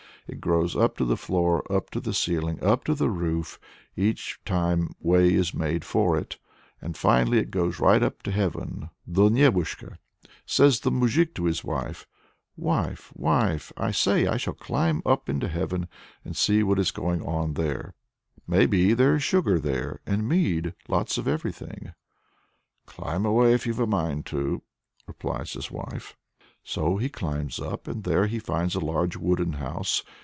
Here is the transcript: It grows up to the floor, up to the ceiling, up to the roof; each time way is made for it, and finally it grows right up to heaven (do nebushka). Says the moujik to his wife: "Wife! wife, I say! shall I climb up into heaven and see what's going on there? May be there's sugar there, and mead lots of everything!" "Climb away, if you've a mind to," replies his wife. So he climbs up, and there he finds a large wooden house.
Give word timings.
It 0.27 0.39
grows 0.39 0.77
up 0.77 0.95
to 0.95 1.03
the 1.03 1.17
floor, 1.17 1.69
up 1.69 1.89
to 1.89 1.99
the 1.99 2.13
ceiling, 2.13 2.63
up 2.63 2.85
to 2.85 2.95
the 2.95 3.09
roof; 3.09 3.59
each 3.97 4.39
time 4.45 4.95
way 5.01 5.33
is 5.33 5.53
made 5.53 5.83
for 5.83 6.17
it, 6.17 6.37
and 6.81 6.95
finally 6.95 7.39
it 7.39 7.51
grows 7.51 7.81
right 7.81 8.01
up 8.01 8.23
to 8.23 8.31
heaven 8.31 8.91
(do 9.11 9.29
nebushka). 9.29 9.97
Says 10.45 10.79
the 10.81 10.91
moujik 10.91 11.33
to 11.35 11.45
his 11.45 11.65
wife: 11.65 12.07
"Wife! 12.55 13.11
wife, 13.13 13.73
I 13.75 13.91
say! 13.91 14.23
shall 14.37 14.55
I 14.57 14.63
climb 14.63 15.01
up 15.05 15.27
into 15.27 15.49
heaven 15.49 15.89
and 16.23 16.33
see 16.37 16.63
what's 16.63 16.91
going 16.91 17.21
on 17.21 17.55
there? 17.55 17.93
May 18.47 18.67
be 18.67 18.93
there's 18.93 19.23
sugar 19.23 19.59
there, 19.59 19.99
and 20.05 20.29
mead 20.29 20.73
lots 20.87 21.17
of 21.17 21.27
everything!" 21.27 21.91
"Climb 22.85 23.25
away, 23.25 23.53
if 23.53 23.67
you've 23.67 23.79
a 23.79 23.87
mind 23.87 24.25
to," 24.27 24.61
replies 25.07 25.51
his 25.53 25.69
wife. 25.69 26.15
So 26.63 26.95
he 26.97 27.09
climbs 27.09 27.59
up, 27.59 27.85
and 27.87 28.03
there 28.05 28.27
he 28.27 28.37
finds 28.39 28.75
a 28.75 28.79
large 28.79 29.17
wooden 29.17 29.53
house. 29.53 30.03